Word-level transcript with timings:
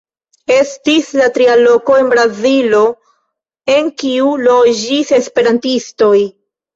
Estis 0.53 1.09
la 1.17 1.25
tria 1.33 1.57
loko 1.57 1.97
en 2.03 2.07
Brazilo 2.13 2.79
en 3.73 3.91
kiu 4.03 4.31
loĝis 4.47 5.13
esperantistoj. 5.19 6.15